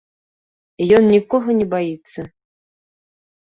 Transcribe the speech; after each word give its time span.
Ён 0.97 1.03
нікога 1.15 1.57
не 1.59 1.67
баіцца! 1.77 2.21